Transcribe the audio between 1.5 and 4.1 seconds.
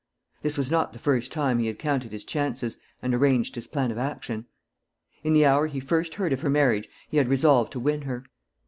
he had counted his chances and arranged his plan of